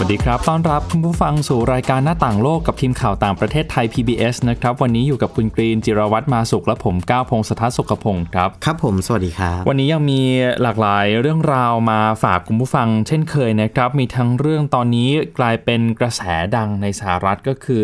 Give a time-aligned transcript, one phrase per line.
[0.00, 10.22] วัสดีครับ ต้อนรับคุณผู้ฟังสู่รายการหน้าต่างโลกกับทีมข่าวต่างประเทศไทย PBS นะครับ วันนี้อยู่กับคุณกรีนจิรวัตรมาสุขและผมก้าวพงศธรสุขพงศ์ครับ ครับผม สวัสดีครับ วันนี้ยังมี
[10.62, 16.22] หลากหลายเรื่องราวมาฝากคุณผู้ฟัง เช่นเคยนะครับ มีทั้งเรื่องตอนนี้กลายเป็นกระแส
[16.56, 17.82] ดังในสหรัฐก็คือ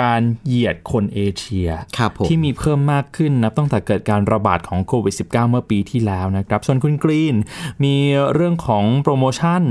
[0.00, 1.68] การเหยียดคนเอเชีย
[1.98, 7.36] ครับผมที่มีเพิ่มมากขึ้นนับตั้งแต่เกิดการระบาดของโควิด -19 เมื่อปีที่แล้วนะครับ ส่วนคุณกรีน
[7.84, 7.94] มี
[8.34, 9.64] เรื่องของโปรโมชั่น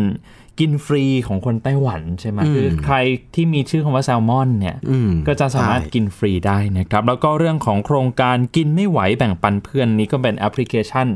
[0.60, 2.96] กินฟรีของคนไต้หวันใช่ไหมคือใคร
[3.36, 11.08] ที่มีชื่อคำว่าแซลมอนเนี่ยอืมก็จะสามารถใช่กินฟรีได้นะครับ แล้วก็เรื่องของโครงการกินไม่ไหวแบ่งปันเพื่อนนี้ก็เป็นแอปพลิเคชัน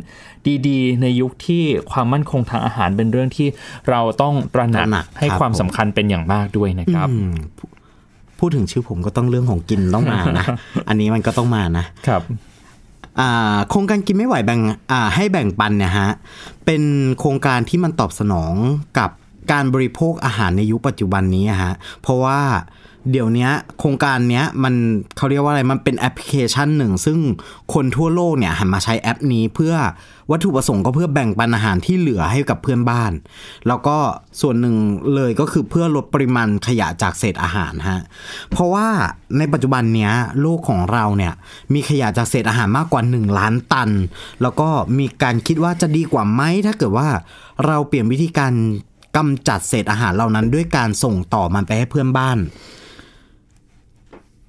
[0.67, 3.47] ดีๆ ในยุคที่ความมั่นคงทางอาหารเป็นเรื่องที่
[3.89, 7.65] เราต้องตระหนักตระหนักให้ครับความผมสำคัญเป็นอย่างมากด้วยนะครับอืมพู
[8.39, 10.45] พูดถึงชื่อผมก็ต้องเรื่องของกินต้องมานะ
[10.87, 12.21] อันนี้มันก็ต้องมานะครับ
[13.19, 14.59] อ่าโครงการกินไม่ไหวแบ่ง
[14.91, 16.09] อ่าให้แบ่งปันเนี่ยฮะ
[16.65, 16.81] เป็น
[17.19, 18.53] โครงการที่มันตอบสนอง
[18.99, 19.09] กับ
[19.51, 22.39] การบริโภคอาหารในยุคปัจจุบันนี้ฮะ เพราะว่า
[23.11, 23.49] เดี๋ยวนี้
[23.79, 24.73] โครงการเนี้ยมัน
[25.17, 27.19] เขาเรียกว่าอะไรมันเป็นแอปพลิเคชันหนึ่ง ซึ่ง
[27.73, 29.73] คนทั่วโลกเนี่ยหันมาใช้แอปนี้เพื่อ
[30.31, 33.11] วัตถุประสงค์ก็เพื่อแบ่งปันอาหารที่เหลือให้กับเพื่อนบ้าน
[33.67, 33.97] แล้วก็
[34.41, 34.75] ส่วนหนึ่ง
[35.15, 38.01] เลยก็คือเพื่อลดปริมาณขยะจากเศษอาหารฮะ
[38.51, 38.87] เพราะว่า
[39.37, 41.33] ในปัจจุบันเนี้ยโลกของเราเนี่ย
[41.73, 43.89] มีขยะจากเศษอาหารมากกว่า 1 ล้านตัน
[44.41, 47.07] แล้วก็มีการคิดว่าจะดีกว่าไหมถ้าเกิดว่า
[47.65, 48.53] เราเปลี่ยนวิธีการ
[49.15, 52.37] กำจัดเศษอาหารเหล่านั้นด้วยการส่งต่อมันไปให้เพื่อนบ้าน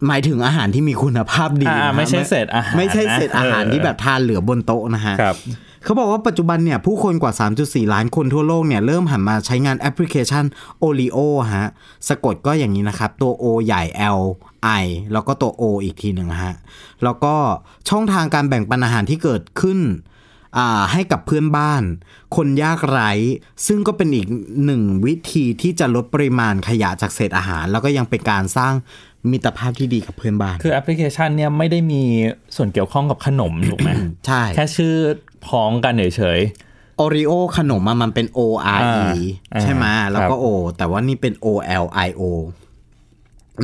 [0.06, 5.36] หมายถึงอาหารที่มีคุณภาพดีอ่านะฮะไม่ใช่เศษอาหารไม่ใช่เศษอาหารเออที่แบบทานเหลือบนโต๊ะนะฮะครับ
[5.84, 7.32] เขาบอกว่าปัจจุบันเนี่ยผู้คนกว่า
[7.64, 10.44] 3.4 ล้านคนทั่วโลกเนี่ยเริ่มหันมาใช้งานแอปพลิเคชัน
[10.82, 11.18] Olio
[11.56, 11.68] ฮะ
[12.08, 13.82] สะกดก็อย่างนี้นะครับ ตัว O ใหญ่
[14.18, 14.20] L
[14.82, 16.54] I แล้วก็ตัว O อีกทีหนึ่งฮะ
[17.04, 17.34] แล้วก็
[17.88, 20.13] ช่องทางการแบ่งปันอาหารที่เกิดขึ้นอ่า
[20.92, 21.82] ให้กับเพื่อนบ้าน
[22.36, 23.10] คนยากไร้
[23.66, 24.26] ซึ่งก็เป็นอีก
[24.64, 28.74] หนึ่งวิธีที่จะลดปริมาณขยะจากเศษอาหาร แล้วก็ยังเป็นการสร้าง
[29.30, 32.02] มิตรภาพที่ดีกับเพื่อนบ้าน คือแอปพลิเคชันเนี่ยไม่ได้มี
[32.56, 33.90] ส่วนเกี่ยวข้องกับขนมถูกไหม
[34.26, 34.94] ใช่ แค่ชื่อ
[35.46, 36.40] พ้องกันเฉย
[36.98, 39.22] Oreo ขนมอะมันเป็น O R อ่า E
[39.54, 41.46] อ่าใช่ไหมแล้วก็ครับ O แต่ว่านี่เป็น O
[41.82, 42.22] L I O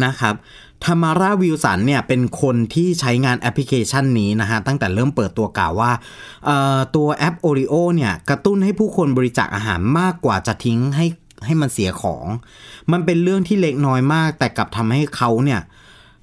[0.04, 0.34] นะครับ
[0.84, 5.92] ธามาราวิลสันเนี่ยเป็นคนที่ใช้งานแอปพลิเคชันนี้นะฮะ ตั้งแต่เริ่มเปิดตัวกล่าวว่า
[6.96, 11.06] ตัวแอป Oreo เนี่ยกระตุ้นให้ผู้คนบริจาคอาหารมากกว่าจะทิ้งให้
[11.46, 12.24] ให้มันเสียของ
[12.92, 15.60] มันเป็นเรื่องที่เล็กน้อยมาก แต่กลับทำให้เขาเนี่ย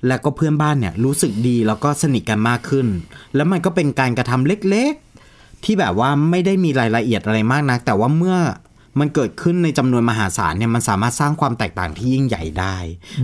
[0.07, 2.87] และก็เพื่อนบ้านเนี่ยรู้สึกดีแล้วก็สนิทกันมากขึ้น
[3.35, 8.37] แล้วมันก็เป็นการกระทำเล็กๆ ที่แบบว่าไม่ได้มีรายละเอียดอะไรมากนัก แต่ว่าเมื่อ
[8.99, 12.77] มันเกิดขึ้นในจำนวนมหาศาลเนี่ยมันสามารถสร้างความแตกต่างที่ยิ่งใหญ่ได้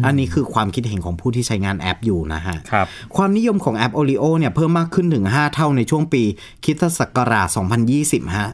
[0.05, 6.23] อันนี้คือความคิดเห็นของผู้ที่ใช้งานแอปอยู่นะฮะๆครับความนิยมของแอป Olio เนี่ยเพิ่มมากขึ้นถึง 5 เท่าในช่วงปี
[6.63, 7.47] คริสตศักราช
[7.91, 8.49] 2020 ฮะ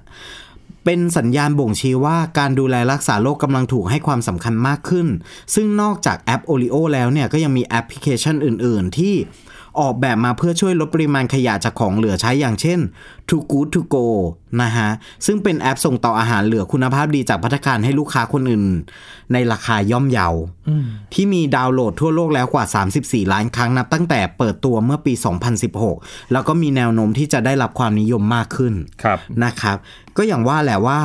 [0.85, 5.07] เป็นสัญญาณบ่งชี้ว่าการดูแลรักษาโรคกำลังถูกให้ความสำคัญมากขึ้น
[5.55, 9.15] ซึ่งนอกจากแอป Olio แล้วเนี่ยก็ยังมีแอปพลิเคชันอื่น ๆ ที่
[9.79, 12.79] ออกแบบมาเพื่อช่วยลดปริมาณขยะจากของเหลือใช้อย่างเช่น
[13.29, 14.07] Too Good To Go
[14.61, 14.89] นะฮะ
[15.25, 18.63] ซึ่งเป็นแอปส่งต่ออาหารเหลือคุณภาพดีจากพัตตาคารให้ลูกค้าคนอื่น
[19.33, 20.27] ในราคาย่อมเยา
[21.13, 22.65] ที่มีดาวน์โหลดทั่วโลกแล้วกว่า
[22.99, 25.13] 34 ล้านครั้งนับตั้งแต่เปิดตัวเมื่อปี
[25.73, 28.73] 2016 แล้วก็มีแนวโน้มที่จะได้รับความนิยมมากขึ้น
[29.03, 29.77] ครับนะครับ
[30.17, 30.99] ก็อย่างว่าแหละว่า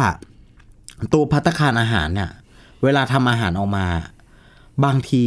[1.12, 2.30] ตัวพัตตาคารอาหารเนี่ย
[2.82, 3.86] เวลาทำอาหารออกมา
[4.84, 5.24] บางที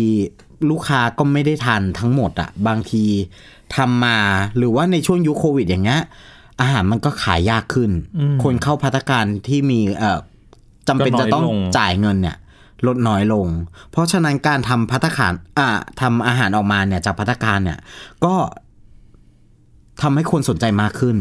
[0.70, 3.04] ลูกค้าก็ไม่ได้ทานทั้งหมดอะบางที
[3.76, 4.18] ทำมา
[4.58, 6.02] หรือว่าในช่วงยุคโควิดอย่างเงี้ย
[6.62, 7.92] อาหารมันก็ขายยากขึ้น
[8.44, 10.20] คนเข้าพัตตาคารที่มีเอ่อ
[10.88, 12.38] จำเป็นจะต้องก็น้อยลงจ่ายเงินเนี่ย
[12.88, 13.48] ลดน้อยลง
[13.92, 15.70] เพราะฉะนั้นการทำพัตตาคารอ่า
[16.02, 17.80] ทำอาหารออกมาเนี่ยจากพัตตาคารเนี่ย
[18.26, 18.34] ก็
[20.02, 21.18] ทำให้คนสนใจมากขึ้น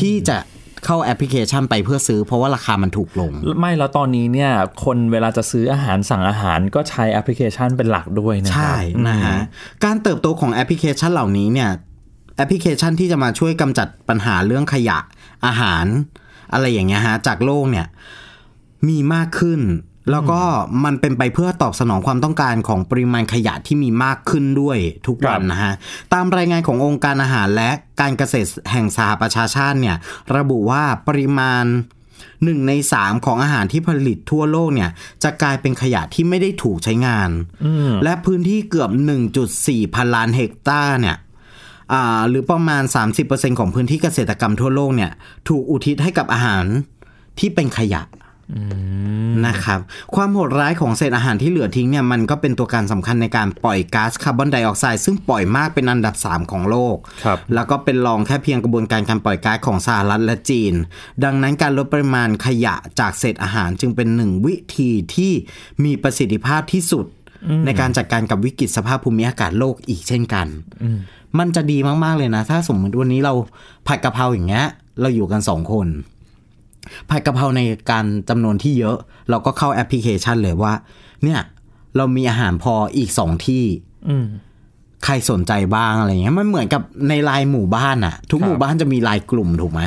[0.00, 0.38] ที่จะ
[0.84, 4.50] เข้าแอปพลิเคชันไปเพื่อซื้อ เพราะว่าราคามันถูกลง ไม่แล้วตอนนี้เนี่ย
[4.84, 8.74] คนเวลาจะซื้ออาหารสั่งอาหารก็ใช้แอปพลิเคชันเป็นหลักด้วยนะครัใช่
[9.08, 9.36] นะฮะ
[9.84, 11.70] การเติบโตของแอปพลิเคชันเหล่านี้เนี่ย
[12.36, 14.98] แอปพลิเคชันที่จะมาช่วยกำจัดปัญหาเรื่องขยะ
[15.46, 15.86] อาหาร
[16.52, 17.86] อะไรอย่างเงี้ยฮะจากโลกเนี่ย
[18.88, 19.60] มีมากขึ้น
[20.10, 20.40] แล้วก็
[20.84, 25.72] มันเป็นไปเพื่อตอบสนองความต้องการของปริมาณขยะที่มีมากขึ้นด้วยทุกวันนะฮะ
[26.12, 27.70] ตามรายงานขององค์การอาหารและ
[28.00, 29.96] การเกษตรแห่งสหประชาชาติเนี่ย
[30.36, 31.64] ระบุว่าปริมาณ
[32.44, 34.90] หนึ่งในสามของอาหารที่ผลิตทั่วโลกเนี่ย
[35.22, 37.30] จะกลายเป็นขยะที่ไม่ได้ถูกใช้งาน
[38.04, 38.90] และพื้นที่เกือบ
[39.42, 41.16] 1.4 พันล้านเฮกตาร์เนี่ย
[41.92, 42.82] อ่าหรือประมาณ
[43.20, 45.10] 30%ของพื้นที่เกษตรกรรมทั่วโลกเนี่ย
[45.48, 46.64] ถูกอุทิศให้กับอาหาร
[47.38, 48.02] ที่เป็นขยะ
[49.46, 49.80] นะครับ
[50.14, 60.74] ความโหดร้ายของเศษอาหารที่เหลือทิ้งเนี่ยมันก็เป็นตัวการสำคัญในการปล่อยก๊าซคาร์บอนไดออกไซด์ซึ่งปล่อยมากเป็นอันดับ 3 ของโลกครับแล้วก็เป็นรองแค่เพียงกระบวนการการปล่อยก๊าซของสหรัฐและจีน
[61.24, 65.32] ดังนั้นการลดปริมาณขยะจากเศษอาหารจึงเป็นหนึ่งวิธีที่
[65.84, 67.06] มีประสิทธิภาพที่สุด
[67.64, 70.46] ในการจัดการกับวิกฤตสภาพภูมิอากาศโลกอีกเช่นกัน
[71.38, 73.34] มันจะดีมาก ๆ เลยนะ ถ้าสมมติวันนี้เรา
[73.86, 74.66] ผัดกะเพราอย่างเงี้ย
[75.00, 75.86] เราอยู่กันสองคน
[77.10, 77.60] ผัดกะเพราใน
[77.90, 78.96] การจำนวนที่เยอะ
[79.30, 80.72] เราก็เข้าแอปพลิเคชันเลยว่า
[81.22, 81.40] เนี่ย
[81.96, 83.64] เรามีอาหารพออีกสองที่
[84.08, 84.26] อืม
[85.04, 89.82] ใครสนใจบ้างอะไรเงี้ยมันเหมือนกับในไลน์หมู่บ้านอะทุกครับหมู่บ้านจะมีไลน์กลุ่มถูกไหม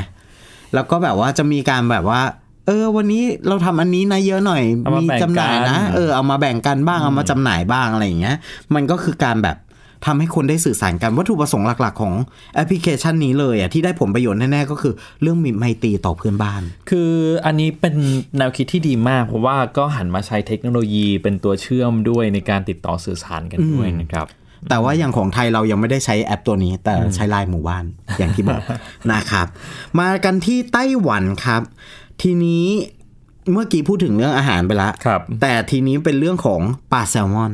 [0.74, 2.22] แล้วก็แบบว่าจะมีการแบบว่า
[2.66, 8.36] เออ วันนี้เราทำอันนี้นะเยอะหน่อยเอามามีแบ่งจำหน่ายนะกันเออเอามาแบ่งกันบ้างเอามาจำหน่ายบ้างอะไรอย่างเงี้ย
[8.74, 9.58] มันก็คือการแบบ
[10.06, 12.14] ทำให้คนได้สื่อสารกันวัตถุประสงค์หลัก ๆ ของ
[12.56, 17.12] แอปพลิเคชันนี้เลยอะที่ได้ผลประโยชน์แน่ๆก็คือเรื่องมีไมตรีต่อเพื่อนบ้าน คือ
[17.46, 17.96] อันนี้เป็น
[18.38, 24.28] แนวคิดที่ดีมาก เพราะว่าก็หันมาใช้เทคโนโลยีเป็นตัวเชื่อมด้วยในการติดต่อสื่อสารกันด้วยนะครับ
[24.70, 27.86] แต่ว่าอย่างของไทยเรายังไม่ได้ใช้แอปตัวนี้ แต่ใช้ไลน์หมู่บ้าน
[28.18, 28.62] อย่างที่บอก
[29.12, 29.48] นะครับ
[30.00, 31.62] มากันที่ไต้หวันครับ
[32.22, 32.66] ทีนี้
[33.52, 36.62] เมื่อกี้พูดถึงเรื่องอาหารไปแล้วครับแต่ทีนี้เป็นเรื่องของ
[36.92, 37.54] ปลาแซลมอน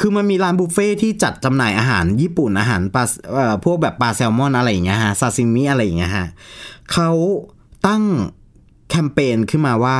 [0.00, 6.26] คือมันมีร้านบุฟเฟ่ที่จัดจำหน่ายอาหารญี่ปุ่นอาหารปลาเอ่อพวกแบบปลาแซลมอนอะไรอย่างเงี้ยฮะซาซิมิอะไรอย่างเงี้ยฮะ
[6.92, 7.10] เขา
[7.86, 8.02] ตั้ง
[8.90, 9.98] แคมเปญขึ้นมาว่า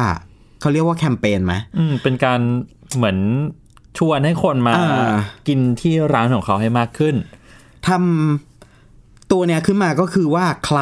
[0.60, 2.40] เขาเรียกว่าแคมเปญไหมอืมเป็นการ
[2.96, 3.18] เหมือน
[3.98, 5.14] ชวนให้คนมาอ่า
[5.48, 7.14] กินที่ร้านของเขาให้มากขึ้น
[7.88, 10.80] ทำตัวเนี้ยขึ้นมาก็คือว่าใคร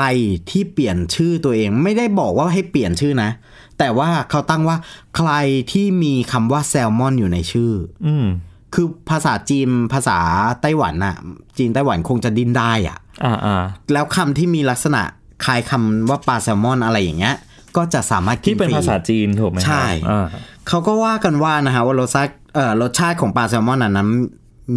[0.50, 3.30] ที่เปลี่ยนชื่อตัวเอง ไม่ได้บอกว่าให้เปลี่ยนชื่อนะ
[3.78, 4.76] แต่ว่าเขาตั้งว่า
[5.16, 5.30] ใคร
[5.72, 7.72] ที่มีคำว่าแซลมอนอยู่ในชื่อ
[8.06, 8.26] อืม
[8.74, 10.18] คือภาษาจีนภาษา
[10.62, 11.16] ไต้หวันน่ะ
[11.58, 15.02] จีนไต้หวันคงจะดิ้นได้อะอ่าอ่าแล้วคำที่มีลักษณะ
[15.44, 17.36] คล้ายคำว่าปลาแซลมอนอะไรอย่างเงี้ย
[17.76, 20.26] ก็จะสามารถกินที่เป็นฟรีภาษาจีนถูกไหมครับใช่อ่า
[20.68, 24.08] เขาก็ว่ากันว่านะฮะว่ารสชาติเอ่อรสชาติของปลาแซลมอนอันนั้น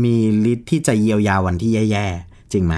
[0.03, 0.15] มี
[0.51, 2.75] ฤทธิ์ที่จะเยียวยาวันที่แย่ๆ จริงไหม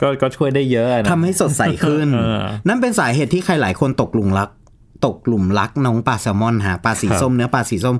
[0.00, 4.48] ก็ก็ช่วยได้เยอะนะทำให้สดใสขึ้นเออนั่นเป็นสาเหตุที่ใครหลายคนตกหลุมรัก
[5.06, 7.96] ตกหลุมรักน้องปลาแซลมอนฮะปลาสีครับส้มเนื้อปลาสีส้ม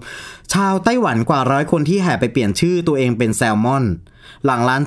[0.52, 3.84] ชาวไต้หวันกว่าร้อยคนที่แห่ไปเปลี่ยนชื่อตัวเองเป็นแซลมอน
[4.44, 4.82] หลังร้าน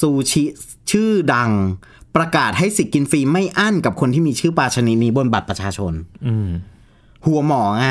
[0.00, 0.42] ซูชิ
[0.90, 1.50] ชื่อดัง
[2.16, 5.92] ประกาศให้สิทธิ์กินฟรีไม่อั้นกับคนที่มีชื่อปลาชนิดนี้บนบัตรประชาชน
[6.26, 6.48] อืม
[7.26, 7.86] หัวหมอไง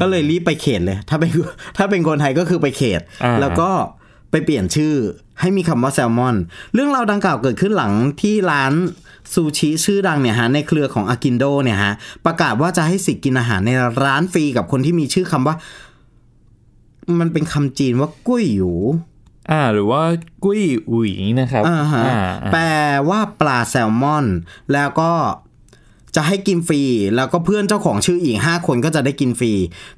[0.00, 1.30] ก็เลยรีบไปเขตเลย ถ้าเป็น
[1.76, 3.70] ถ้าเป็นคนไทยก็คือไปเขตอ่าแล้วก็
[4.30, 4.94] ไปเปลี่ยนชื่อ
[5.40, 6.36] ให้มีคำว่าแซลมอน
[6.74, 8.72] เรื่องราวดังกล่าวเกิดขึ้นหลังที่ร้าน
[9.32, 11.92] ซูชิชื่อดังเนี่ยฮะในเครือของอากินโดเนี่ยฮะ
[12.26, 13.70] ประกาศว่าจะให้สิทธิ์กินอาหารใน
[14.04, 15.56] ร้านฟรีกับคนที่มีชื่อคำว่า
[17.18, 18.72] มันเป็นคำจีนว่ากุ้ยหยู
[19.50, 20.02] อ่า หรือว่า
[20.44, 22.20] กุ้ยอุ๋ยนะครับอ่าฮะอ่า
[22.52, 22.64] แปล
[23.08, 24.26] ว่าปลาแซลมอน
[24.72, 25.12] แล้วก็
[26.16, 26.82] จะให้กินฟรี
[27.16, 29.52] แล้วก็เพื่อนเจ้าของชื่ออีก 5 คนก็จะได้กินฟรี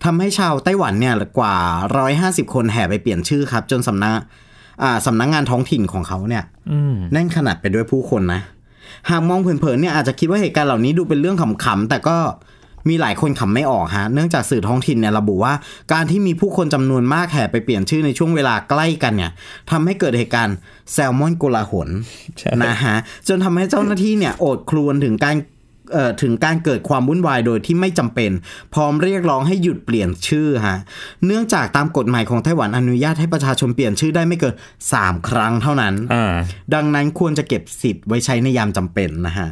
[0.05, 1.57] ทำให้ชาวไต้หวันเนี่ยกว่า
[2.07, 4.15] 150 คนแห่ไปเปลี่ยนชื่อครับ จนสำนัก
[4.83, 8.41] อ่าสำนักงานท้องถิ่นของเขาเนี่ยอืมแน่นขนาดไปด้วยผู้คนนะ
[9.11, 12.17] หากมองเผินๆเนี่ยอาจจะคิดว่าเหตุการณ์เหล่านี้ดูเป็นเรื่องขำๆแต่ก็
[12.89, 15.55] มีหลายคนขำไม่ออกฮะ เนื่องจากสื่อท้องถิ่นเนี่ยระบุว่า
[15.93, 19.31] การที่มีผู้คนจำนวนมากแห่ไปเปลี่ยนชื่อในช่วงเวลาใกล้กันเนี่ย
[19.71, 20.57] ทำให้เกิดเหตุการณ์
[20.93, 21.89] แซลมอนโกลาหล
[22.65, 22.97] นะฮะ
[23.29, 25.37] จนทำให้เจ้าหน้าที่เนี่ย โอดครวนถึงการ
[26.23, 28.31] ถึงการเกิดความวุ่นวายโดยที่ไม่จำเป็น
[28.75, 30.79] พร้อมเรียกร้องให้หยุดเปลี่ยนชื่อฮะ
[31.27, 34.55] เนื่องจากตามกฎหมายของไต้หวันอนุญาตให้ประชาชนเปลี่ยนชื่อได้ไม่เกิน
[34.91, 36.35] 3 ครั้งเท่านั้นอ่า
[36.75, 39.50] ดังนั้นควรจะเก็บสิทธิ์ไว้ใช้ในยามจำเป็นนะฮะ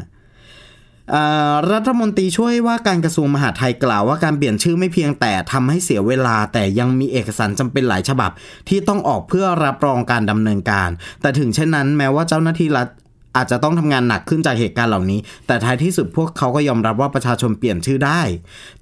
[1.12, 8.31] เอ่อรัฐมนตรีช่วยว่าการกระทรวงมหาดไทยกล่าวว่าการเปลี่ยนชื่อไม่เพียงแต่ทำให้เสียเวลา แต่ยังมีเอกสารจำเป็นหลายฉบับ
[8.69, 12.89] ที่ต้องออกเพื่อรับรองการดำเนินการ แต่ถึงเช่นนั้นแม้ว่าเจ้าหน้าที่รัฐ
[13.37, 18.21] อาจจะต้องทำงานหนักขึ้นจากเหตุการณ์เหล่านี้ แต่ท้ายที่สุดพวกเขาก็ยอมรับว่าประชาชนเปลี่ยนชื่อได้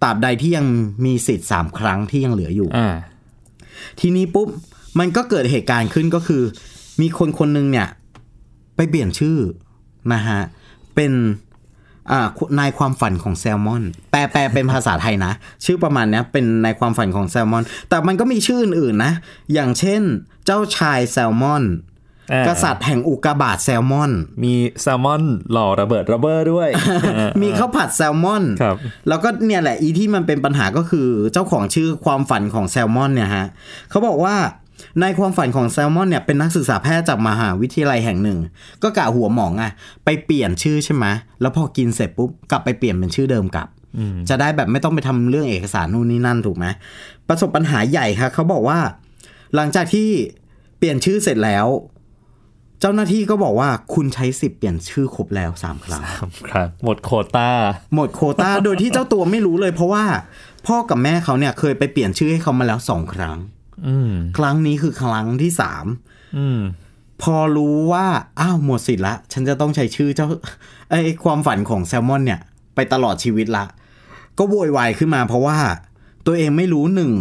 [0.02, 0.66] ตราบใดที่ยัง
[1.04, 2.94] มีสิทธิ์สามครั้งที่ยังเหลืออยู่อ่า
[4.00, 4.48] ทีนี้ปุ๊บ
[4.98, 6.42] มันก็เกิดเหตุการณ์ขึ้นก็คือ
[7.00, 7.88] มีคนคนหนึ่งเนี่ย
[8.76, 9.36] ไปเปลี่ยนชื่อ
[10.12, 10.40] นะฮะ
[10.94, 11.12] เป็น
[12.10, 15.32] อ่านายความฝันของแซลมอน แปลแปลเป็นภาษาไทยนะ
[15.64, 19.12] ชื่อประมาณเนี้ยเป็นนายความฝันของแซลมอน แต่มันก็มีชื่ออื่นๆนะ
[19.52, 20.02] อย่างเช่น
[20.44, 21.95] เจ้าชายแซลมอนอ่า
[22.48, 24.52] กษัตริย์แห่งอุกกาบาตแซลมอน มี
[24.82, 26.68] แซลมอนหล่อระเบิดระเบ้อด้วย
[27.42, 28.76] มีข้าวผัดแซลมอนครับ
[29.08, 33.46] แล้วก็เนี่ยแหละอีที่มันเป็นปัญหาก็คือเจ้าของชื่อความฝันของแซลมอนเนี่ยฮะ
[33.90, 34.36] เขาบอกว่า
[35.00, 38.38] ในความฝันของแซลมอนเนี่ยเป็นนักศึกษาแพทย์จากมหาวิทยาลัยแห่งหนึ่ง
[38.82, 39.72] ก็กะหัวหมองอะ
[40.04, 41.04] ไปเปลี่ยนชื่อใช่ไหม
[41.40, 43.68] แล้วพอกินเสร็จปุ๊บกลับไปเปลี่ยนเป็นชื่อเดิมกลับ
[44.28, 46.66] จะได้แบบไม่ต้องไปทำเรื่องเอกสารนู่นนี่นั่นถูกไหม
[47.28, 48.78] ประสบปัญหาใหญ่ครับเขาบอกว่า
[49.54, 50.08] หลังจากที่
[50.78, 51.66] เปลี่ยนชื่อเสร็จแล้ว
[52.80, 56.02] เจ้าหน้าที่ก็บอกว่าคุณใช้สิทธิ์เปลี่ยนชื่อครบแล้วสามครั้ง
[56.50, 57.50] ครับหมดโควต้า
[57.94, 60.04] หมดโควต้าโดยที่เจ้าตัวไม่รู้เลย เพราะว่า
[60.66, 63.38] พ่อกับแม่เขาเนี่ยเคยไปเปลี่ยนชื่อให้เขามาแล้วสองครั้ง
[63.86, 65.86] อืมครั้งนี้คือครั้งที่สาม
[66.36, 66.60] อืม
[67.22, 68.06] พอรู้ว่า
[68.40, 70.26] อ้าวหมดสิทธิ์ละ ฉันจะต้องใช้ชื่อเจ้า
[70.90, 72.40] ไอ้ความฝันของแซลมอนเนี่ย
[72.74, 73.64] ไปตลอดชีวิตละ
[74.38, 75.58] ก็โวยวายขึ้นมาเพราะว่า
[76.26, 77.12] ตัวเองไม่รู้หนึ่ง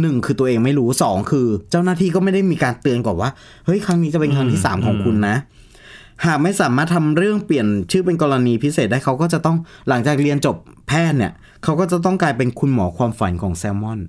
[0.00, 3.30] หนึ่งคือตัวเองไม่รู้สองคือ เจ้าหน้าที่ก็ไม่ได้มีการเตือนก่อนว่า
[3.66, 5.36] เฮ้ยครั้งนี้จะเป็นครั้งที่สามของคุณนะ
[6.26, 9.56] หากไม่สามารถทำเรื่องเปลี่ยนชื่อเป็นกรณีพิเศษได้เขาก็จะต้อง
[9.88, 10.56] หลังจากเรียนจบ
[10.88, 11.32] แพทย์เนี่ย
[11.64, 14.00] เขาก็จะต้องกลายเป็นคุณหมอความฝันของแซลมอน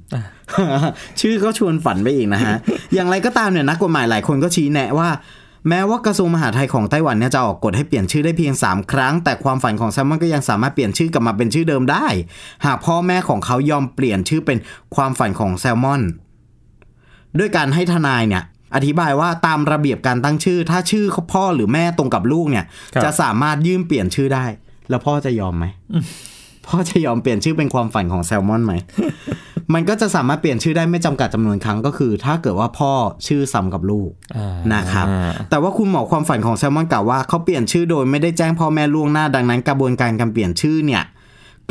[1.20, 2.56] ชื่อก็ชวนฝันไปอีกนะฮะ
[2.94, 5.10] อย่างไรก็ตามเนี่ยนักกฎหมายหลายคนก็ชี้แนะว่า
[5.70, 12.08] แม้ว่ากระทรวงมหาดไทยของไต้หวันเนี่ยจะออกกฎให้เปลี่ยนชื่อได้เพียง 3 ครั้ง แต่ความฝันของแซลมอนก็ยังสามารถเปลี่ยนชื่อกลับมาเป็นชื่อเดิมได้
[12.66, 14.58] หากพ่อแม่ของเขายอมเปลี่ยนชื่อเป็น
[14.96, 16.02] ความฝันของแซลมอน
[17.40, 18.44] ด้วยการให้ทนายเนี่ย
[18.76, 24.46] อธิบายว่าตามระเบียบการตั้งชื่อ ถ้าชื่อพ่อหรือแม่ตรงกับลูกเนี่ยครับจะสามารถยื่นเปลี่ยนชื่อได้
[24.90, 25.66] แล้วพ่อจะยอมไหม
[26.68, 28.74] พ่อจะยอมเปลี่ยนชื่อเป็นความฝันของแซลมอนไหม
[29.74, 32.92] มันก็จะสามารถเปลี่ยนชื่อได้ไม่จำกัดจำนวนครั้งก็คือ ถ้าเกิดว่าพ่อ
[33.28, 41.04] ชื่อซ้ำกับลูกอ่านะครับอ่าแต่ว่าคุณหมอความฝันของแซลมอนกล่าวว่าเขาเปลี่ยนชื่อโดยไม่ได้แจ้งพ่อแม่ล่วงหน้าดังนั้น กระบวนการการเปลี่ยนชื่อเนี่ย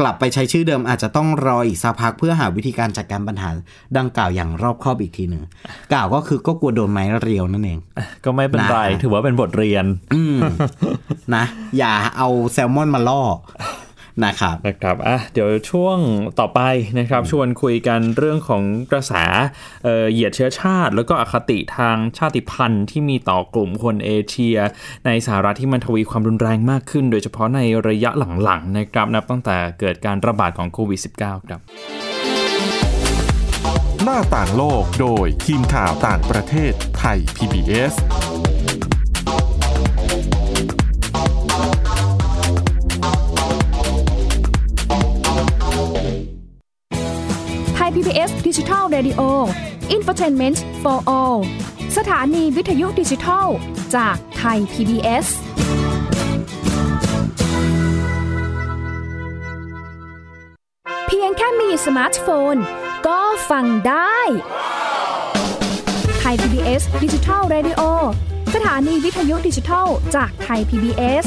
[0.01, 3.49] กลับไปใช้ชื่อเดิมอาจจะต้องรออีกสักพักเพื่อหาวิธีการจัดการปัญหา
[3.99, 5.43] ดังกล่าวอย่างรอบคอบอีกทีหนึ่ง
[5.93, 7.79] กล่าวก็คือก็กลัวโดนไม้เรียวนั่นเอง
[8.25, 9.85] ก็ไม่เป็นไรนะถือว่าเป็นบทเรียน
[10.15, 10.39] อืม
[11.35, 11.45] นะ
[11.79, 13.23] อย่าเอาแซลมอนมาล่อ
[14.25, 15.99] นะครับนะครับอะเดี๋ยวช่วง
[16.41, 16.61] ต่อไป
[16.99, 19.13] นะครับ ชวนคุยกันเรื่องของกระแส
[19.85, 24.59] เอ่อเหยียดเชื้อชาติ แล้วก็อคติทางชาติพันธุ์ที่มีต่อกลุ่มคนเอเชีย
[25.07, 28.11] ในสหรัฐที่มันทวีความรุนแรงมากขึ้น โดยเฉพาะในระยะ
[28.43, 31.61] หลังๆนะครับนับตั้งแต่เกิดการระบาดของโควิด -19 ครับ
[34.03, 37.95] หน้าต่างโลกโดยทีมข่าวต่างประเทศไทย PBS
[48.05, 49.21] ไทย PBS ดิจิทัล Radio
[49.95, 51.39] Infotainment for All
[51.97, 53.47] สถานีวิทยุดิจิทัล
[53.97, 55.27] จากไทย PBS
[61.07, 62.57] เพียงแค่มีสมาร์ทโฟน
[63.07, 63.21] ก็
[63.51, 64.19] ฟังได้
[66.19, 67.81] ไทย PBS ดิจิทัล Radio
[68.55, 71.25] สถานีวิทยุดิจิทัล จากไทย PBS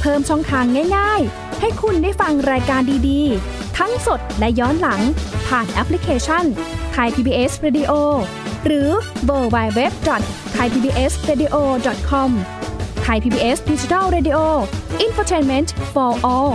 [0.00, 0.64] เพิ่มช่องทาง
[0.96, 5.00] ง่าย ๆ ให้คุณได้ฟังรายการดี ๆ ทั้งสดและย้อนหลัง
[5.48, 6.44] ผ่านแอปพลิเคชัน
[6.92, 7.92] ไทย PBS Radio
[8.66, 8.88] หรือ
[9.24, 9.92] เวอร์บายเว็บ
[10.52, 11.54] ไทยพีบีเอสเรดิโอ
[12.08, 12.30] คอม
[13.02, 14.38] ไทยพีบีเอสดิจิทัลเรดิโอ
[15.00, 16.54] อินฟอร์ทนเมนต์ for all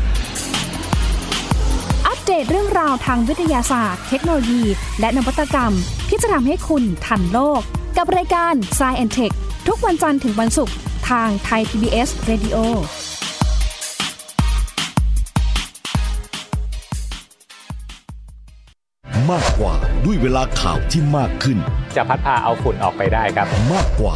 [2.33, 4.63] ดตเรื่องราวทางวิทยาศาสตร์ เทคโนโลยี
[4.99, 5.73] และนวัตกรรม
[6.09, 7.61] ที่จะทำให้คุณทันโลก
[7.97, 9.35] กับรายการ s c i e n t e c h
[9.67, 10.75] ทุกวันจันทร์ถึงวันศุกร์
[11.09, 12.57] ทางไทย PBS Radio
[19.31, 19.73] มากกว่า
[20.05, 21.57] ด้วยเวลาข่าวที่มากขึ้น
[21.95, 24.15] จะพัดพาเอาฝุ่นออกไปได้ครับ มากกว่า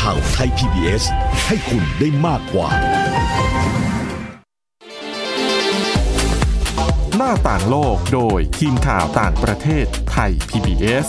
[0.00, 1.04] ข่าวไทย PBS
[1.46, 2.68] ให้คุณได้มากกว่า
[7.16, 11.06] หน้าต่างโลกโดยทีมข่าวต่างประเทศไทย PBS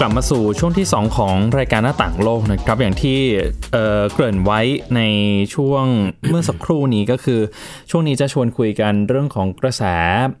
[0.00, 3.18] กลับมาสู่ช่วงที่ 2 ของรายการหน้าต่างโลกนะครับอย่างที่
[3.72, 4.60] เเกริ่นไว้
[4.96, 5.00] ใน
[5.54, 5.84] ช่วง
[6.28, 7.40] เมื่อสักครู่นี้ก็คือ
[7.90, 9.82] ช่วงนี้จะชวนคุยกันเรื่องของกระแส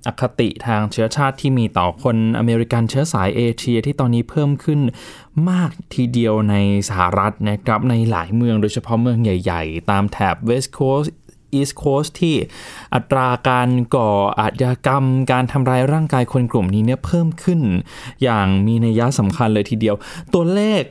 [0.06, 4.80] อคติทางเชื้อชาติที่มีต่อคนอเมริกันเชื้อสายเอเชีย ที่ตอนนี้เพิ่มขึ้น
[5.50, 6.56] มากทีเดียวใน
[6.88, 10.52] สหรัฐนะครับในหลายเมืองโดยเฉพาะเมืองใหญ่ ๆ ตามแถบเว
[11.52, 12.36] อีสต์โคสที่
[12.94, 14.10] อัตราการก่อ
[14.40, 17.60] อาชญากรรม การทำร้ายร่างกายคนกลุ่มนี้เนี่ยเพิ่มขึ้น
[18.22, 19.96] อย่างมีนัยสำคัญเลยทีเดียว
[20.34, 20.82] ตัวเลข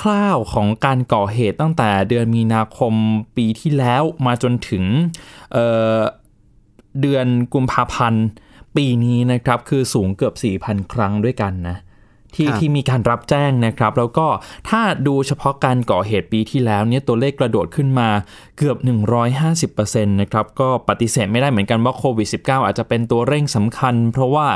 [0.00, 2.92] คร่าวๆของการก่อเหตุตั้งแต่เดือนมีนาคม
[3.36, 4.84] ปีที่แล้วมาจนถึง
[5.52, 8.26] เเดือนกุมภาพันธ์
[8.76, 11.76] ปีนี้นะครับ คือสูงเกือบ 4,000 ครั้งด้วยกันนะ
[12.36, 14.26] ที่ที่มีการรับแจ้งนะครับ แล้วก็
[14.68, 18.08] ถ้าดูเฉพาะการก่อเหตุปีที่แล้วเนี่ยตัวเลขกระโดดขึ้นมา
[18.58, 18.76] เกือบ
[19.44, 24.46] 150%นะครับก็ปฏิเสธไม่ได้เหมือนกันว่าโควิด -19 อาจจะเป็นตัวเร่งสำคัญ เพราะว่า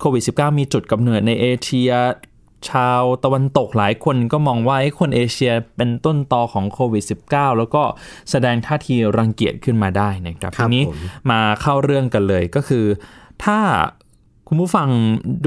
[0.00, 1.92] โควิด -19 มีจุดกำเนิดในเอเชีย
[2.70, 7.82] ชาวตะวันตกหลายคนก็มองว่าคนเอเชียเป็นต้นตอของโควิด -19 แล้วก็
[8.30, 10.84] แสดงท่าทีรังเกียจขึ้นมาได้นะครับทีนี้
[11.30, 12.86] มาเข้าเรื่องกันเลยก็คือ
[13.44, 13.58] ถ้า
[14.50, 14.88] คุณผู้ฟัง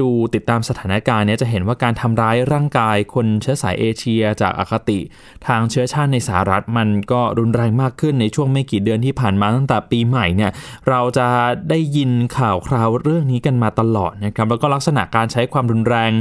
[0.00, 5.00] ดูติดตามสถานการณ์นี้จะเห็นว่าการทำร้ายร่างกายคนเชื้อสายเอเชียจากอคติ
[5.46, 10.50] ทางเชื้อชาติในสหรัฐมันก็รุนแรงมากขึ้นในช่วงไม่กี่เดือนที่ผ่านมาตั้งแต่ปีใหม่เนี่ย
[10.88, 11.28] เราจะ
[11.70, 16.12] ได้ยินข่าวคราวเรื่องนี้กันมาตลอดนะครับแล้วก็ลักษณะการใช้ความรุนแรง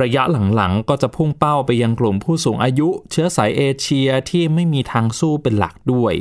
[0.00, 0.22] ระยะ
[0.54, 6.14] หลังๆ ก็จะพุ่งเป้าไปยังกลุ่มผู้สูงอายุ เชื้อสายเอเชียที่ไม่มีทางสู้เป็นหลักด้วย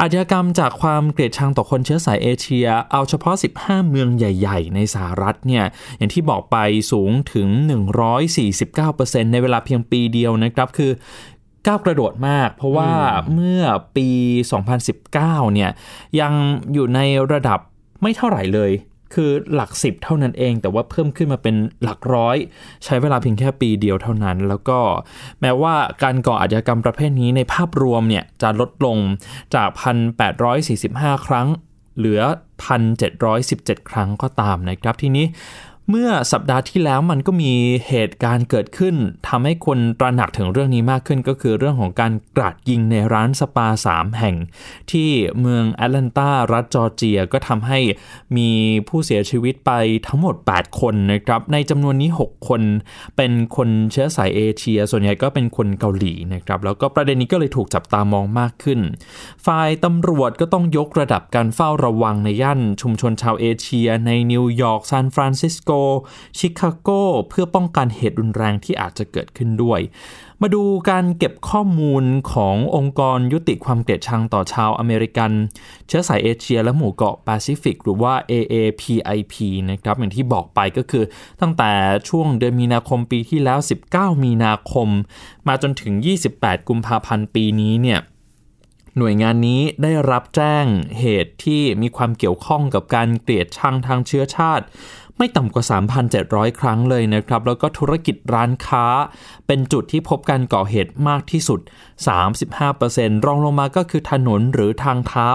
[0.00, 5.64] อาชญากรรมจากความเกลียดชังต่อคนเชื้อสายเอเชีย เอาเฉพาะ 15 เมืองใหญ่ ๆ ในสหรัฐเนี่ย
[5.96, 6.56] อย่างที่บอกไป
[6.92, 7.48] สูงถึง
[8.20, 10.92] 149%ในเวลาเพียงปีเดียวนะครับคือ
[11.66, 12.90] ก้าวกระโดดมาก เพราะว่า
[13.34, 13.62] เมื่อ
[13.96, 14.08] ปี
[14.80, 15.12] 2019
[15.54, 15.70] เนี่ย
[16.20, 16.32] ยัง
[16.72, 17.00] อยู่ใน
[17.32, 17.58] ระดับ
[18.02, 18.72] ไม่เท่าไหร่เลย
[19.14, 22.36] คือหลักสิบเท่านั้นเอง แต่ว่าเพิ่มขึ้นมาเป็นหลักร้อย
[22.84, 24.78] ใช้เวลาเพียงแค่ปีเดียวเท่านั้น แล้วก็
[25.40, 28.98] แม้ว่าการก่ออาชญากรรมประเภทนี้ในภาพรวมเนี่ยจะลดลง
[29.54, 29.68] จาก
[30.48, 31.48] 1,845 ครั้ง
[31.96, 32.20] เหลือ
[33.04, 35.26] 1,717 ครั้งก็ตามนะครับ ทีนี้
[35.90, 37.52] เมื่อสัปดาห์ที่แล้วมันก็มี
[37.88, 38.94] เหตุการณ์เกิดขึ้น
[39.28, 44.36] ทำให้คนตระหนักถึงเรื่องนี้มากขึ้นก็คือเรื่องของการกราดยิงในร้านสปา 3 แห่ง
[44.90, 47.78] ที่เมืองแอตแลนตารัฐจอร์เจียก็ทำให้
[48.36, 48.50] มี
[48.88, 49.70] ผู้เสียชีวิตไป
[50.06, 52.62] ทั้งหมด 8 คนนะครับ ในจำนวนนี้ 6 คน
[53.16, 58.80] เป็นคนเชื้อสายเอเชีย ส่วนใหญ่ก็เป็นคนเกาหลีนะครับแล้วก็ประเด็นนี้ก็เลยถูกจับตามองมากขึ้น
[59.46, 65.70] ฝ่ายตำรวจก็ต้องยกระดับการเฝ้าระวังในย่านชุมชนชาวเอเชีย ในนิวยอร์กซานฟรานซิสโก
[66.38, 66.88] ชิคาโก
[67.28, 69.80] เพื่อป้องกันเหตุรุนแรงที่อาจจะเกิดขึ้นด้วย
[70.42, 75.30] มาดูการเก็บข้อมูลขององค์กรยุติความเกลียดชังต่อชาวอเมริกัน
[75.86, 79.34] เชื้อสายเอเชียและหมู่เกาะแปซิฟิกหรือว่า AAPIP
[79.70, 81.04] นะครับอย่างที่บอกไปก็คือ
[81.40, 81.72] ตั้งแต่
[82.08, 83.58] ช่วงเดือนมีนาคมปีที่แล้ว
[83.92, 84.88] 19 มีนาคม
[85.48, 85.92] มาจนถึง
[86.32, 88.00] 28 กุมภาพันธ์ปีนี้เนี่ย
[88.98, 90.64] หน่วยงานนี้ได้รับแจ้ง
[91.00, 94.64] เหตุที่มีความเกี่ยวข้องกับการเกลียดชังทางเชื้อชาติ
[95.18, 95.64] ไม่ต่ำกว่า
[96.12, 98.86] 3,700 ครั้งเลยนะครับ แล้วก็ธุรกิจร้านค้า
[99.46, 101.60] เป็นจุดที่พบการก่อเหตุมากที่สุด
[102.62, 105.28] 35%รองลงมาก็คือถนนหรือทางเท้า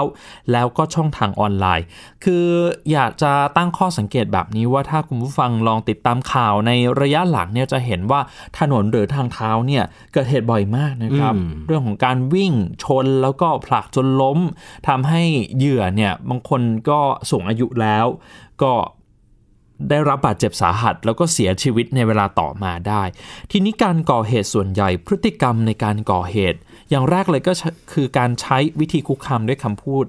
[0.51, 1.85] แล้วก็ช่องทางออนไลน์
[2.23, 2.47] คือ
[2.91, 8.21] อยากจะตั้งข้อสังเกตแบบนี้ว่าถ้าคุณผู้ฟังลองติดตามข่าวในระยะหลังเนี่ยจะเห็นว่า
[8.59, 11.33] ถนนหรือทางเท้าเนี่ยเกิดเหตุบ่อยมากนะครับ
[11.67, 14.39] เรื่องของการวิ่งชนแล้วก็ผลักจนล้ม
[14.87, 15.21] ทำให้
[15.57, 18.05] เหยื่อเนี่ยบางคนก็สูงอายุแล้ว
[18.63, 18.73] ก็
[19.89, 23.03] ได้รับบาดเจ็บสาหัส แล้วก็เสียชีวิตในเวลาต่อมาได้
[23.51, 27.53] ทีนี้การก่อเหตุส่วนใหญ่พฤติกรรมในการก่อเหตุ อย่างแรกเลยก็
[27.93, 30.05] คือการใช้วิธีคุกคามด้วยคำพูด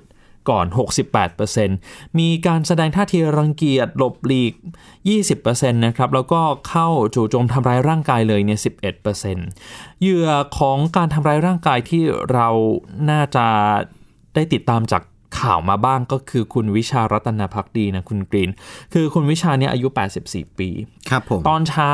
[0.50, 0.66] ก่อน
[1.42, 4.54] 68%มีการแสดงท่าทีรังเกียจหลบหลีก
[5.18, 8.60] 20%นะครับ แล้วก็เข้าจู่โจมทำร้ายร่างกายเลยเนี่ย
[9.30, 12.48] 11%เหยื่อของการทำร้ายร่างกายที่เรา
[13.10, 13.46] น่าจะ
[14.34, 15.02] ได้ติดตามจาก
[15.42, 18.50] ข่าวมาบ้างก็คือคุณวิชารัตนพักดีนะคุณกรีน
[18.92, 19.88] คือคุณวิชาเนี่ยอายุ
[20.22, 20.68] 84 ปี
[21.10, 21.92] ครับผมตอนเช้า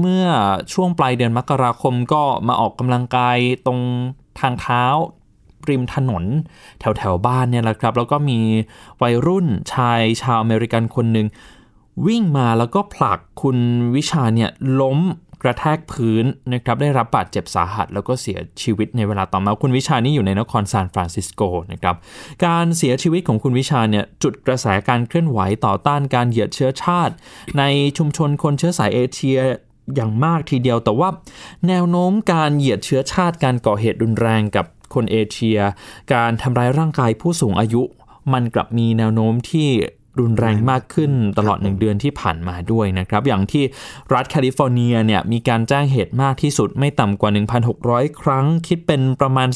[0.00, 0.24] เมื่อ
[0.72, 3.80] ช่วงปลายเดือนมกราคมก็มาออกกำลังกายตรง
[4.40, 4.84] ทางเท้า
[5.68, 6.24] ริมถนน
[6.80, 8.38] แถวแถวบ้านเนี่ยแหละครับ แล้วก็มี
[9.02, 11.26] วัยรุ่นชายชาวอเมริกันคนหนึ่ง
[12.06, 13.58] วิ่งมาแล้วก็ผลักคุณ
[13.96, 14.98] วิชาเนี่ยล้ม
[15.42, 21.96] กระแทกพื้นนะครับได้รับบาดเจ็บสาหัส แล้วก็เสียชีวิตในเวลาต่อมาคุณวิชานี่อยู่ในนครซานฟรานซิสโกนะครับ
[22.46, 27.14] การเสียชีวิตของคุณวิชาเนี่ยจุดกระแสการเคลื่อนไหวต่อต้านการเหยียดเชื้อชาติ
[27.58, 27.62] ใน
[27.98, 29.38] ชุมชนคนเชื้อสายเอเชีย
[29.94, 31.08] อย่างมากทีเดียวแต่ว่า
[31.68, 35.58] แนวโน้มการเหยียดเชื้อชาติ การก่อเหตุรุนแรงกับคนเอเชีย
[36.14, 37.82] การทำร้ายร่างกายผู้สูงอายุ
[38.32, 39.68] มันกลับมีแนวโน้มที่
[40.20, 43.64] รุนแรงมากขึ้นตลอดหนึ่งเดือนที่ผ่านมาด้วยนะครับ อย่างที่
[44.14, 47.30] รัฐแคลิฟอร์เนียเนี่ยมีการแจ้งเหตุมากที่สุดไม่ต่ำกว่า
[47.76, 49.48] 1,600 ครั้ง คิดเป็นประมาณ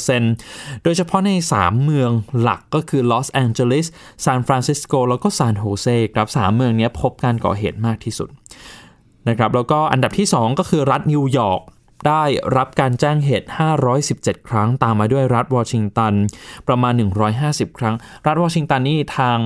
[0.00, 3.86] 44%โดยเฉพาะใน 3 เมืองหลักก็คือลอสแองเจลิส
[4.24, 8.28] ซานฟรานซิสโกแล้วก็ซานโฮเซครับสามเมืองนี้พบการก่อเหตุมากที่สุด
[9.28, 11.62] นะครับแล้วก็อันดับที่ 2 ก็คือรัฐนิวยอร์ก
[12.08, 12.24] ได้
[12.56, 13.48] รับการแจ้งเหตุ
[13.98, 16.14] 517 ครั้ง ตามมาด้วยรัฐวอชิงตัน
[16.68, 16.92] ประมาณ
[17.36, 17.94] 150 ครั้ง
[18.26, 19.38] รัฐวอชิงตันนี่ทาง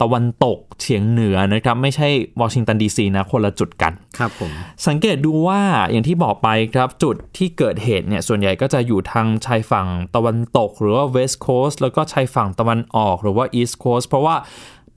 [0.00, 2.08] ตะวันตกเฉียงเหนือนะครับ ไม่ใช่
[2.40, 4.50] วอชิงตันดีซีนะ คนละจุดกันครับผม
[4.86, 14.36] สังเกตดูว่าอย่างที่บอกไปครับ จุดที่เกิดเหตุเนี่ย ส่วนใหญ่ก็จะอยู่ทางชายฝั่งตะวันตก หรือว่า West Coast แล้วก็ชายฝั่งตะวันออก หรือว่า East Coast เพราะว่า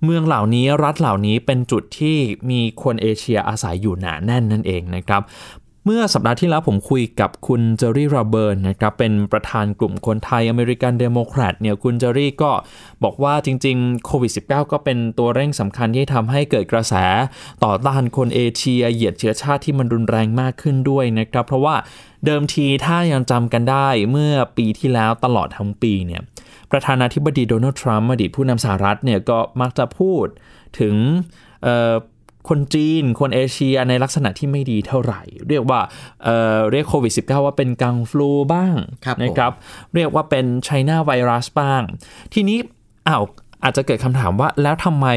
[0.03, 2.17] เมืองเหล่านี้รัฐเหล่านี้เป็นจุดที่
[2.49, 5.21] มีคนเอเชียอาศัยอยู่หนาแน่นนั่นเองนะครับ
[5.85, 12.51] เมื่อสัปดาห์ที่แล้วผมคุยกับคุณเจอรี่ราเบิร์นนะครับ เป็นประธานกลุ่มคนไทยอเมริกันเดโมแครตเนี่ยคุณเจอรี่ก็
[13.03, 16.93] บอกว่าจริงๆโควิด -19 ก็เป็นตัวเร่งสำคัญที่ทำให้เกิดกระแส
[17.63, 21.75] ต่อต้านคนเอเชียเหยียดเชื้อชาติที่มันรุนแรงมากขึ้นด้วยนะครับ เพราะว่า
[22.25, 26.21] เดิมทีถ้ายังจำกันได้เมื่อปีที่แล้วตลอดทั้งปีเนี่ย
[26.71, 30.25] ประธานาธิบดีโดนัลด์ทรัมป์อดีตผู้นำสหรัฐเนี่ยก็มักจะพูด
[30.79, 30.95] ถึง
[32.49, 35.79] คนจีน คนเอเชียในลักษณะที่ไม่ดีเท่าไหร่ เรียกว่า
[36.23, 38.75] เเรียกโควิด -19 ว่าเป็นกังฟลูบ้าง
[39.23, 39.51] นะครับ
[39.95, 41.81] เรียกว่าเป็นไชน่าไวรัสบ้าง
[42.33, 42.57] ทีนี้
[43.07, 43.23] อ้าว
[43.63, 45.07] อาจจะเกิดคำถามว่าแล้วทำไม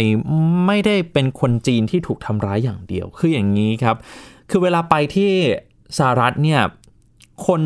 [0.67, 3.97] ไม่ได้เป็นคนจีนที่ถูกทำร้ายอย่างเดียว คืออย่างนี้ครับ
[4.51, 5.31] คือเวลาไปที่
[5.99, 6.61] สหรัฐเนี่ย
[7.47, 7.63] คน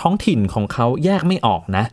[0.00, 1.84] ท้องถิ่นของเขาแยกไม่ออกนะ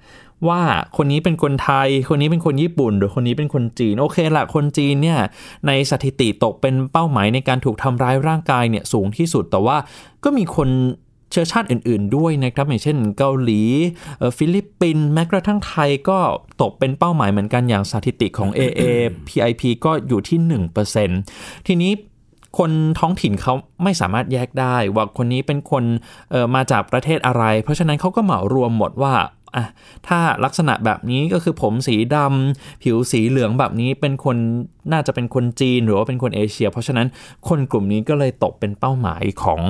[0.50, 0.62] ว่า
[0.98, 5.20] คนนี้เป็นคนไทย คนนี้เป็นคนญี่ปุ่น หรือคนนี้เป็นคนจีน โอเคละคนจีนเนี่ย
[5.68, 9.78] ในสถิติตกเป็นเป้าหมายในการถูกทำร้ายร่างกายเนี่ยสูงที่สุดแต่ว่า
[10.24, 10.70] ก็มีคน
[11.32, 13.62] เชื้อชาติอื่น ๆ ด้วยนะครับอย่างเช่นเกาหลี
[14.38, 16.20] ฟิลิปปินส์แม้กระทั่งไทยก็
[16.62, 20.40] ตกเป็นเป้าหมายเหมือนกันอย่างสถิติของ AAPI ก็อยู่ที่
[21.04, 21.92] 1%ทีนี้
[22.58, 23.54] คนท้องถิ่นเขา
[23.84, 25.84] ไม่สามารถแยกได้ว่าคนนี้เป็นคน
[26.56, 29.14] มาจากประเทศอะไร เพราะฉะนั้นเขาก็เหมารวมหมดว่า
[29.56, 29.66] อะ
[30.08, 34.38] ถ้าลักษณะแบบนี้ก็คือผมสีดำผิวสีเหลืองแบบนี้เป็นคน
[34.92, 37.08] น่าจะเป็นคนจีนหรือว่าเป็นคนเอเชีย เพราะฉะนั้น
[37.48, 39.62] คนกลุ่มนี้ก็เลยตกเป็นเป้าหมายของ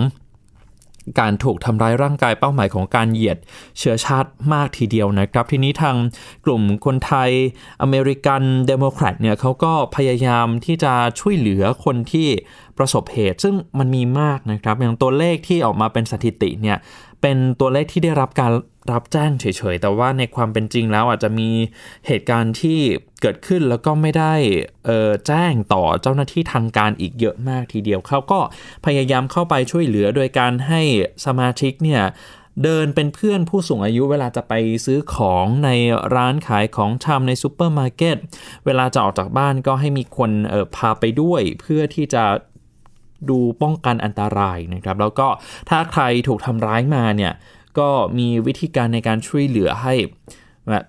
[1.19, 3.37] การถูกทำร้ายร่างกายเป้าหมายของการเหยียด
[3.77, 5.95] เชื้อชาติมากทีเดียวนะครับ ทีนี้ทาง
[6.45, 7.29] กลุ่มคนไทย
[7.81, 12.27] อเมริกันเดโมแครตเนี่ยเขาก็พยายามที่จะช่วยเหลือคนที่
[12.77, 16.77] ประสบเหตุ ซึ่งมันมีมากนะครับ อย่างตัวเลขที่ออกมาเป็นสถิติเนี่ย
[17.21, 18.51] เป็นตัวเลขที่ได้รับการ
[18.91, 21.49] รับแจ้งเฉยๆ แต่ว่าในความเป็นจริงแล้วอาจจะมี
[22.07, 22.79] เหตุการณ์ที่
[23.21, 24.33] เกิดขึ้นแล้วก็ไม่ได้
[25.27, 28.39] แจ้งต่อเจ้าหน้าที่ทางการอีกเยอะมากทีเดียวเขาก็
[28.85, 30.81] พยายามเข้าไปช่วยเหลือโดยการให้
[31.25, 32.03] สมาชิกเนี่ย
[32.63, 34.53] เดินเป็นเพื่อนผู้สูงอายุเวลาจะไป
[34.85, 35.69] ซื้อของใน
[36.15, 38.17] ร้านขายของชำในซูเปอร์มาร์เก็ต
[38.65, 40.31] เวลาจะออกจากบ้านก็ให้มีคน
[40.75, 42.23] พาไปด้วยเพื่อที่จะ
[43.29, 45.27] ดูป้องกันอันตรายนะครับ แล้วก็
[45.69, 47.33] ถ้าใครถูกทำร้ายมาเนี่ย
[47.79, 49.93] ก็มีวิธีการในการช่วยเหลือให้
[50.71, 50.85] แบบ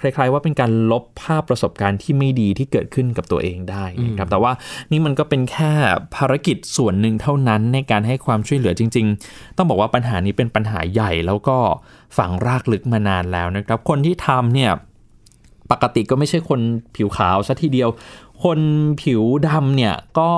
[0.00, 4.52] คล้ายๆว่าเป็นการลบภาพประสบการณ์ที่ไม่ดีที่เกิดขึ้นกับตัวเองได้นะครับแต่ว่า
[4.90, 5.72] นี่มันก็เป็นแค่
[6.16, 11.56] ภารกิจส่วนหนึ่งเท่านั้นในการให้ความช่วยเหลือจริง ๆ ต้องบอกว่าปัญหานี้เป็นปัญหาใหญ่แล้วก็
[12.16, 14.70] ฝังรากลึกมานานแล้วนะครับ คนที่ทำเนี่ย
[15.72, 16.60] ปกติก็ไม่ใช่คน
[16.96, 17.88] ผิวขาวซะทีเดียว
[18.44, 18.60] คน
[19.02, 20.30] ผิวดำเนี่ยก็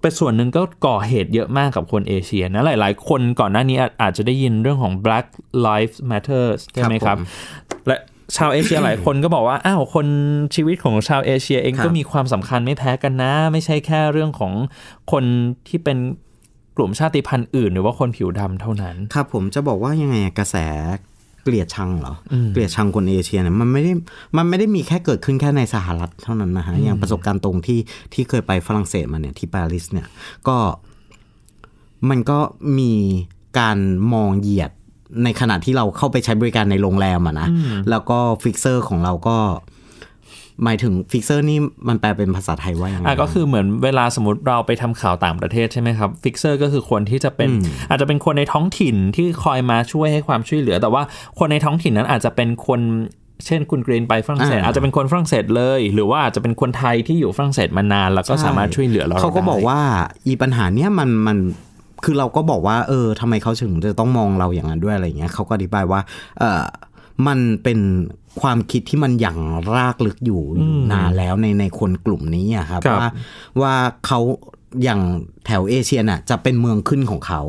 [0.00, 5.26] เป็นส่วนหนึ่งก็ก่อเหตุเยอะมากกับคนเอเชียนะหลาย ๆ คนก่อนหน้านี้อาจจะได้ยินเรื่องของ Black
[5.66, 7.16] Lives Matter ใช่ไหมครับ
[7.86, 7.96] และ
[8.36, 10.06] ชาวเอเชียหลายคนก็บอกว่า อ้าว คน
[10.54, 14.52] ชีวิตของชาวเอเชียเองก็มีความสำคัญไม่แพ้กันนะ ไม่ใช่แค่เรื่องของ
[15.12, 15.24] คน
[15.68, 15.98] ที่เป็น
[16.76, 20.56] กลุ่มชาติพันธุ์อื่น หรือว่าคนผิวดำเท่านั้น ครับผมจะบอกว่ายังไงกระแส
[21.46, 22.14] เกลียดชังเหรอ
[22.52, 23.92] เกลียดชังคนเอเชียเนี่ยมันไม่ได้
[24.36, 27.80] มันไม่ได้มีแค่เกิดขึ้นแค่ในสหรัฐเท่านั้นนะฮะอย่างประสบการณ์ตรงที่
[28.12, 30.06] ที่เคยไปฝรั่งเศสมาเนี่ยที่ปารีสเนี่ย
[30.48, 30.56] ก็
[32.10, 32.38] มันก็
[32.78, 32.92] มี
[33.58, 33.78] การ
[34.12, 34.70] มองเหยียด
[35.24, 37.48] ในขณะที่เราเข้าไปใช้บริการในโรงแรมอะนะ
[37.90, 39.36] แล้วก็ fixer ของเราก็
[40.64, 47.50] หมายถึง fixer นี่มันแปลเป็นภาษาไทยว่าอย่างไรก็คือเหมือนเวลาสมมติเราไปทำข่าวต่างประเทศใช่ไหมครับ fixer ก็คือคนที่จะเป็น
[47.88, 51.02] อาจจะเป็นคนในท้องถิ่นที่คอยมาช่วยให้ความช่วยเหลือ แต่ว่า
[51.38, 52.80] คนในท้องถิ่นนั้นอาจจะเป็นคน
[53.46, 59.80] เช่นคุณกรีนไปฝรั่งเศสอาจจะเป็นคนฝรั่งเศสเลย หรือว่าอาจจะเป็นคนไทยที่อยู่ฝรั่งเศสมานาน แล้วก็สามารถช่วยเหลือเราเขาก็บอกว่า
[60.26, 61.38] อีปัญหาเนี้ยมันมัน
[62.04, 66.00] คือเราก็บอกว่าเออทำไมเขาถึงจะต้องมองเราอย่างนั้นด้วยอะไรเงี้ยเขาก็อธิบายว่า
[66.38, 66.62] เออ
[67.26, 67.78] มันเป็น
[68.40, 69.38] ความคิดที่มันอย่าง
[69.76, 70.42] รากลึกอยู่
[70.92, 73.08] นานแล้วในในคนกลุ่มนี้อะครับว่า
[73.60, 73.74] ว่า
[74.06, 74.20] เขา
[74.82, 75.00] อย่าง
[75.46, 77.42] แถวเอเชียน่ะจะเป็นเมืองขึ้นของเขา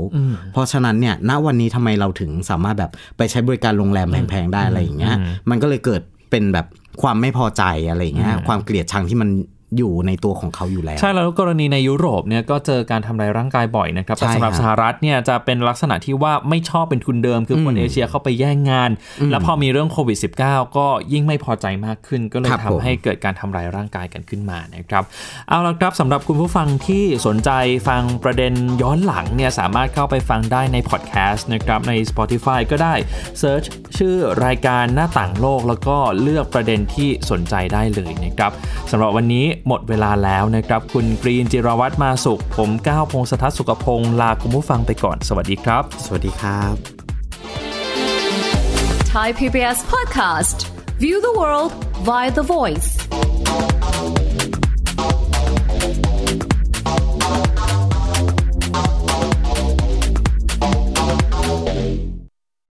[0.51, 5.15] เพราะฉะนั้นเนี่ยณวันนี้ทำไมเราถึงสามารถแบบไปใช้บริการโรงแรมแพงๆได้อะไรอย่างเงี้ย
[5.49, 6.65] มันก็เลยเกิดเป็นแบบ
[7.01, 9.29] ความไม่พอใจอะไรอย่างเงี้ยความเกลียดชังที่มัน
[9.77, 18.89] อยู่ในตัวของเขาอยู่แล้ว ใช่แล้วกรณีในยุโรปเนี่ยก็เจอการทำลายร่างกายบ่อยนะครับแต่ใช่สำหรับครับสหรัฐเนี่ยจะเป็นลักษณะที่ว่าไม่ชอบเป็นทุนเดิม คือคนอืมเอเชียเข้าไปแย่งงาน
[19.21, 25.03] อืมแล้วพอมีเรื่องโควิด -19 ก็ยิ่งไม่พอใจมากขึ้น ก็เลยครับทำผมให้เกิดการทำลายร่างกายกันขึ้นมานะครับ
[25.49, 27.51] เอาละครับสำหรับคุณผู้ฟังที่สนใจ
[27.87, 32.93] ฟังประเด็นย้อนหลังเนี่ยสามารถเข้าไปฟังได้ในพอดแคสต์นะครับใน Spotify ก็ได้
[33.39, 33.63] search
[33.97, 38.51] ชื่อรายการหน้าต่างโลก แล้วก็เลือกประเด็นที่สนใจได้เลยนะครับ
[38.91, 46.75] สำหรับวันนี้หมดเวลาแล้วนะครับ คุณกรีนจิรวัตรมาสุข ผมก้าวพงศธรสุขพงศ์ลาคุณผู้ฟังไปก่อน สวัสดีครับ สวัสดีครับ
[49.13, 50.57] Thai PBS podcast.
[51.03, 51.71] View the world
[52.09, 52.89] via the voice.